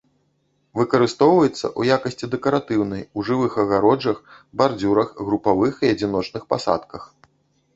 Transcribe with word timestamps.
Выкарыстоўваецца 0.77 1.61
ў 1.61 1.81
якасці 1.97 2.29
дэкаратыўнай 2.35 3.03
у 3.17 3.25
жывых 3.27 3.59
агароджах, 3.65 4.17
бардзюрах, 4.63 5.09
групавых 5.29 5.73
і 5.87 5.93
адзіночных 5.99 6.43
пасадках. 6.57 7.03